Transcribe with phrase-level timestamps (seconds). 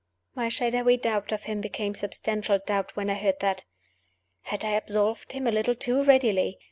[0.33, 3.65] My shadowy doubt of him became substantial doubt when I heard that.
[4.41, 6.59] Had I absolved him a little too readily?